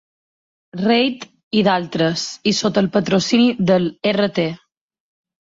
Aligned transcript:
Reid 0.79 1.27
i 1.59 1.61
d'altres, 1.67 2.25
i 2.53 2.55
sota 2.63 2.83
el 2.85 2.89
patrocini 2.97 3.47
del 3.73 3.87
Rt. 4.15 4.45